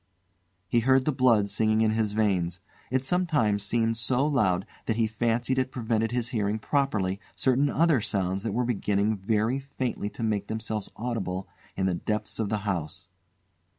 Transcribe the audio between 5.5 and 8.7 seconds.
it prevented his hearing properly certain other sounds that were